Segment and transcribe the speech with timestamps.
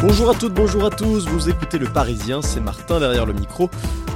[0.00, 3.68] Bonjour à toutes, bonjour à tous, vous écoutez Le Parisien, c'est Martin derrière le micro.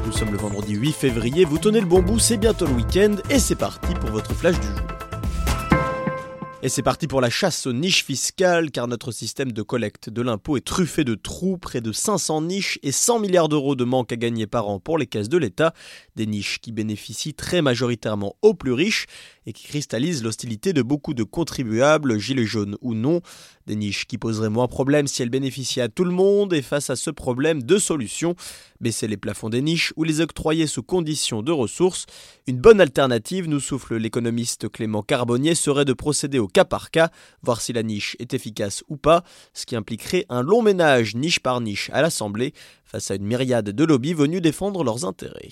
[0.07, 3.17] Nous sommes le vendredi 8 février, vous tenez le bon bout, c'est bientôt le week-end
[3.31, 4.87] et c'est parti pour votre flash du jour.
[6.65, 10.22] Et c'est parti pour la chasse aux niches fiscales, car notre système de collecte de
[10.22, 14.12] l'impôt est truffé de trous, près de 500 niches et 100 milliards d'euros de manque
[14.12, 15.74] à gagner par an pour les caisses de l'État,
[16.14, 19.06] des niches qui bénéficient très majoritairement aux plus riches
[19.45, 23.23] et qui cristallisent l'hostilité de beaucoup de contribuables, gilets jaunes ou non,
[23.66, 26.91] des niches qui poseraient moins problème si elles bénéficiaient à tout le monde et face
[26.91, 28.35] à ce problème, deux solutions,
[28.80, 32.07] baisser les plafonds des niches ou les octroyer sous conditions de ressources.
[32.47, 37.11] Une bonne alternative, nous souffle l'économiste Clément Carbonnier, serait de procéder au cas par cas,
[37.43, 41.41] voir si la niche est efficace ou pas, ce qui impliquerait un long ménage niche
[41.41, 42.52] par niche à l'Assemblée,
[42.85, 45.51] face à une myriade de lobbies venus défendre leurs intérêts.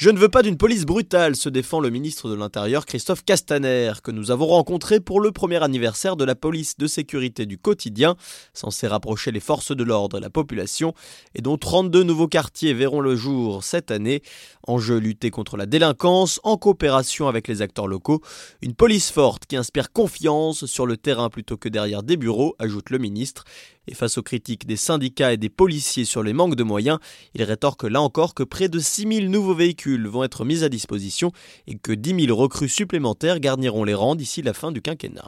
[0.00, 3.92] Je ne veux pas d'une police brutale, se défend le ministre de l'Intérieur Christophe Castaner,
[4.02, 8.16] que nous avons rencontré pour le premier anniversaire de la police de sécurité du quotidien,
[8.54, 10.94] censé rapprocher les forces de l'ordre et la population,
[11.34, 14.22] et dont 32 nouveaux quartiers verront le jour cette année.
[14.66, 18.22] Enjeu lutter contre la délinquance en coopération avec les acteurs locaux.
[18.62, 22.88] Une police forte qui inspire confiance sur le terrain plutôt que derrière des bureaux, ajoute
[22.88, 23.44] le ministre.
[23.94, 26.98] Face aux critiques des syndicats et des policiers sur les manques de moyens,
[27.34, 31.32] il rétorque là encore que près de 6000 nouveaux véhicules vont être mis à disposition
[31.66, 35.26] et que 10 000 recrues supplémentaires garniront les rangs d'ici la fin du quinquennat.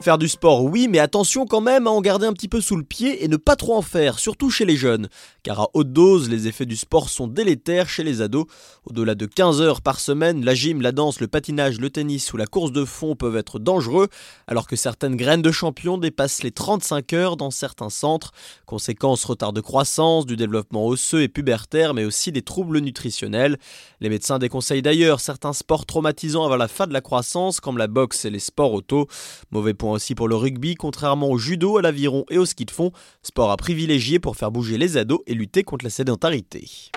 [0.00, 2.76] Faire du sport, oui, mais attention quand même à en garder un petit peu sous
[2.76, 5.08] le pied et ne pas trop en faire, surtout chez les jeunes,
[5.42, 8.44] car à haute dose, les effets du sport sont délétères chez les ados.
[8.84, 12.36] Au-delà de 15 heures par semaine, la gym, la danse, le patinage, le tennis ou
[12.36, 14.08] la course de fond peuvent être dangereux,
[14.46, 18.32] alors que certaines graines de champion dépassent les 35 heures dans certains centres.
[18.66, 23.58] Conséquence, retard de croissance, du développement osseux et pubertaire, mais aussi des troubles nutritionnels.
[24.00, 27.86] Les médecins déconseillent d'ailleurs certains sports traumatisants avant la fin de la croissance, comme la
[27.86, 29.06] boxe et les sports auto.
[29.50, 32.92] Mauvais aussi pour le rugby, contrairement au judo, à l'aviron et au ski de fond,
[33.22, 36.90] sport à privilégier pour faire bouger les ados et lutter contre la sédentarité.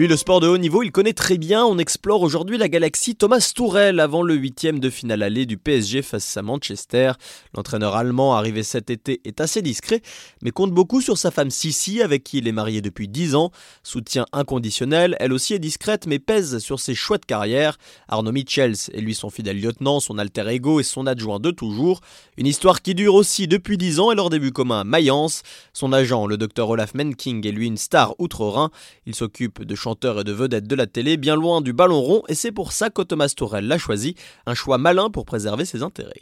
[0.00, 1.62] Lui, le sport de haut niveau, il connaît très bien.
[1.62, 6.00] On explore aujourd'hui la galaxie Thomas Tourel avant le huitième de finale aller du PSG
[6.00, 7.12] face à Manchester.
[7.54, 10.00] L'entraîneur allemand arrivé cet été est assez discret,
[10.40, 13.50] mais compte beaucoup sur sa femme Sissi, avec qui il est marié depuis 10 ans.
[13.82, 17.76] Soutien inconditionnel, elle aussi est discrète, mais pèse sur ses choix de carrière.
[18.08, 22.00] Arnaud Michels est lui son fidèle lieutenant, son alter ego et son adjoint de toujours.
[22.38, 25.42] Une histoire qui dure aussi depuis 10 ans et leur début commun à Mayence.
[25.74, 28.70] Son agent, le docteur Olaf Menking, est lui une star outre-Rhin.
[29.04, 32.22] Il s'occupe de chanteur et de vedette de la télé, bien loin du ballon rond,
[32.28, 34.14] et c'est pour ça qu'Otomas Tourelle l'a choisi,
[34.46, 36.20] un choix malin pour préserver ses intérêts.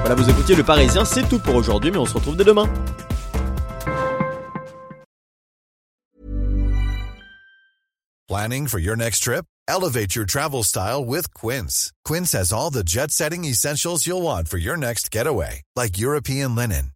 [0.00, 2.68] Voilà, vous écoutiez Le Parisien, c'est tout pour aujourd'hui, mais on se retrouve dès demain.
[8.28, 9.44] Planning for your next trip?
[9.68, 11.90] Elevate your travel style with Quince.
[12.04, 16.54] Quince has all the jet setting essentials you'll want for your next getaway, like European
[16.54, 16.95] linen